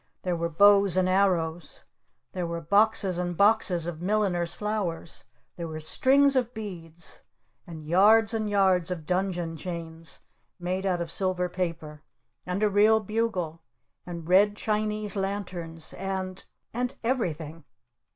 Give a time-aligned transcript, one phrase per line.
[0.23, 1.83] There were bows and arrows!
[2.33, 5.25] There were boxes and boxes of milliner's flowers!
[5.57, 7.21] There were strings of beads!
[7.67, 10.21] And yards and yards of dungeon chains
[10.59, 12.01] made out of silver paper!
[12.47, 13.61] And a real bugle!
[14.03, 15.93] And red Chinese lanterns!
[15.93, 17.63] And and everything!